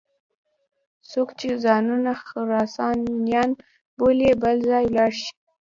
څوک 1.11 1.29
چې 1.39 1.49
ځانونه 1.63 2.11
خراسانیان 2.25 3.49
بولي 3.97 4.31
بل 4.41 4.57
ځای 4.69 4.83
ولاړ 4.87 5.11
شي. 5.21 5.31